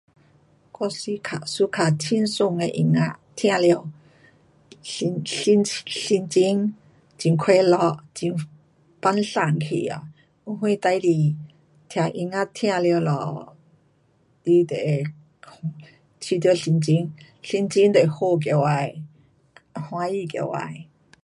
[0.79, 0.97] 我 [suka]
[1.99, 3.87] 轻松的音乐听到
[4.81, 8.47] 心情很开心很
[8.99, 10.07] 分散去了
[10.43, 11.35] 什么东西
[11.87, 13.55] 听音乐听了
[14.43, 15.03] 你会
[16.55, 17.13] 心情
[17.43, 18.95] 心情会很好起来
[19.75, 20.87] 开心起来